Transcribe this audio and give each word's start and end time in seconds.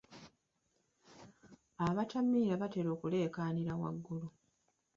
Abatamiira 1.85 2.53
batera 2.61 2.89
okuleekaanira 2.95 3.73
waggulu. 3.81 4.27